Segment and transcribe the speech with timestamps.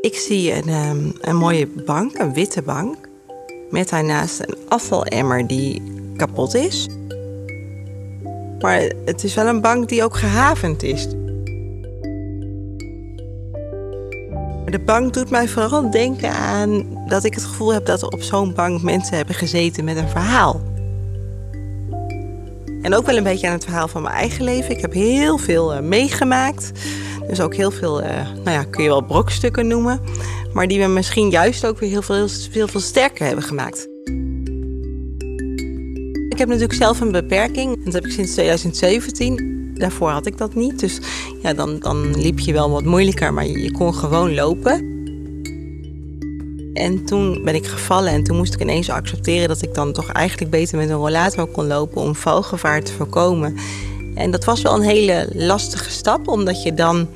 [0.00, 2.96] Ik zie een, ehm, een mooie bank, een witte bank.
[3.70, 5.82] Met daarnaast een afvalemmer die
[6.16, 6.88] kapot is.
[8.60, 11.08] Maar het is wel een bank die ook gehavend is.
[14.64, 18.22] De bank doet mij vooral denken aan dat ik het gevoel heb dat er op
[18.22, 20.60] zo'n bank mensen hebben gezeten met een verhaal.
[22.82, 24.70] En ook wel een beetje aan het verhaal van mijn eigen leven.
[24.70, 26.72] Ik heb heel veel uh, meegemaakt.
[27.28, 28.08] Dus ook heel veel, uh,
[28.44, 30.00] nou ja, kun je wel brokstukken noemen.
[30.52, 33.88] Maar die me misschien juist ook weer heel veel, heel sterker hebben gemaakt.
[36.28, 37.84] Ik heb natuurlijk zelf een beperking.
[37.84, 39.70] Dat heb ik sinds 2017.
[39.74, 40.80] Daarvoor had ik dat niet.
[40.80, 40.98] Dus
[41.42, 44.96] ja, dan, dan liep je wel wat moeilijker, maar je, je kon gewoon lopen.
[46.74, 50.12] En toen ben ik gevallen en toen moest ik ineens accepteren dat ik dan toch
[50.12, 53.56] eigenlijk beter met een rollator kon lopen om valgevaar te voorkomen.
[54.18, 57.08] En dat was wel een hele lastige stap, omdat je dan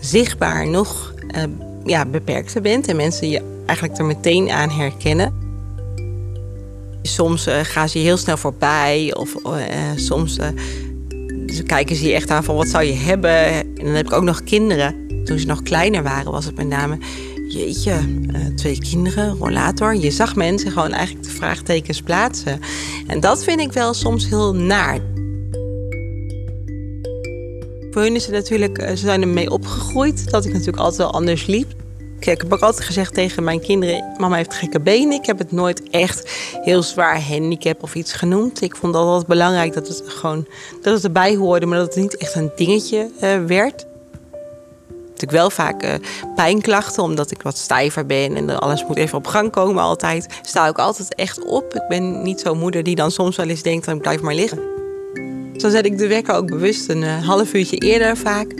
[0.00, 1.42] zichtbaar nog uh,
[1.84, 5.32] ja, beperkter bent en mensen je eigenlijk er meteen aan herkennen.
[7.02, 9.52] Soms uh, gaan ze je heel snel voorbij of uh,
[9.96, 10.38] soms
[11.66, 13.46] kijken ze je echt aan van wat zou je hebben.
[13.46, 15.08] En dan heb ik ook nog kinderen.
[15.24, 16.98] Toen ze nog kleiner waren was het met name
[17.48, 17.94] jeetje,
[18.56, 19.96] twee kinderen, rollator.
[19.96, 22.60] Je zag mensen gewoon eigenlijk de vraagtekens plaatsen.
[23.06, 24.98] En dat vind ik wel soms heel naar.
[27.90, 31.12] Voor hun is het natuurlijk, eh, ze zijn ermee opgegroeid dat ik natuurlijk altijd wel
[31.12, 31.72] anders liep.
[32.18, 35.12] Ik heb ook altijd gezegd tegen mijn kinderen: Mama heeft gekke benen.
[35.12, 36.30] Ik heb het nooit echt
[36.62, 38.62] heel zwaar handicap of iets genoemd.
[38.62, 40.46] Ik vond altijd belangrijk dat het gewoon
[40.82, 43.88] dat het erbij hoorde, maar dat het niet echt een dingetje uh, werd
[45.20, 45.94] natuurlijk wel vaak uh,
[46.34, 50.26] pijnklachten, omdat ik wat stijver ben en alles moet even op gang komen altijd.
[50.42, 51.74] Sta ik altijd echt op.
[51.74, 54.79] Ik ben niet zo'n moeder die dan soms wel eens denkt, dan blijf maar liggen.
[55.60, 58.52] Dan zet ik de wekker ook bewust een uh, half uurtje eerder vaak.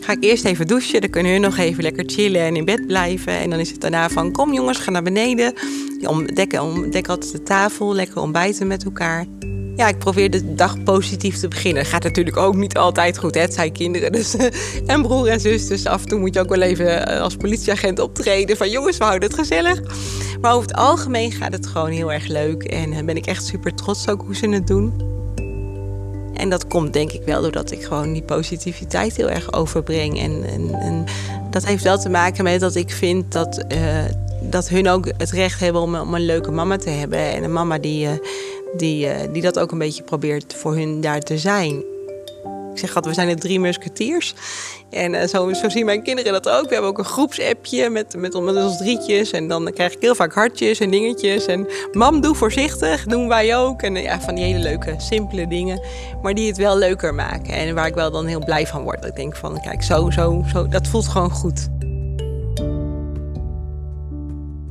[0.00, 2.86] Ga ik eerst even douchen, dan kunnen hun nog even lekker chillen en in bed
[2.86, 3.32] blijven.
[3.32, 5.52] En dan is het daarna van, kom jongens, ga naar beneden.
[6.02, 9.26] Ontdekken, ontdek altijd de tafel, lekker ontbijten met elkaar
[9.78, 11.84] ja, ik probeer de dag positief te beginnen.
[11.84, 13.34] Gaat natuurlijk ook niet altijd goed.
[13.34, 13.40] Hè?
[13.40, 14.34] Het zijn kinderen dus,
[14.86, 15.66] en broer en zus.
[15.66, 18.56] Dus af en toe moet je ook wel even eh, als politieagent optreden.
[18.56, 19.80] Van jongens, we houden het gezellig.
[20.40, 22.62] Maar over het algemeen gaat het gewoon heel erg leuk.
[22.62, 25.17] En eh, ben ik echt super trots ook hoe ze het doen.
[26.38, 30.20] En dat komt denk ik wel doordat ik gewoon die positiviteit heel erg overbreng.
[30.20, 31.04] En, en,
[31.50, 34.04] dat heeft wel te maken met dat ik vind dat, uh,
[34.40, 37.18] dat hun ook het recht hebben om, een leuke mama te hebben.
[37.18, 38.10] En een mama die, uh,
[38.76, 41.82] die, uh, die dat ook een beetje probeert voor hun daar te zijn.
[42.78, 44.34] Ik zeg altijd, we zijn de drie musketiers.
[44.90, 46.64] En uh, zo, zo zien mijn kinderen dat ook.
[46.64, 49.30] We hebben ook een groepsappje met, met, met ons drietjes.
[49.30, 51.46] En dan krijg ik heel vaak hartjes en dingetjes.
[51.46, 53.82] En mam, doe voorzichtig, doen wij ook.
[53.82, 55.80] En ja, van die hele leuke, simpele dingen.
[56.22, 57.54] Maar die het wel leuker maken.
[57.54, 59.00] En waar ik wel dan heel blij van word.
[59.00, 61.68] Dat ik denk van, kijk, zo, zo, zo, dat voelt gewoon goed.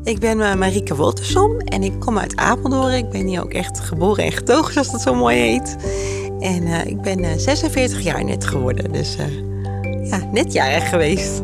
[0.04, 2.94] Ik ben uh, Marieke Woltersom en ik kom uit Apeldoorn.
[2.94, 5.76] Ik ben hier ook echt geboren en getogen, zoals dat zo mooi heet.
[6.40, 9.16] En uh, ik ben uh, 46 jaar net geworden, dus
[10.04, 11.42] ja, net jarig geweest.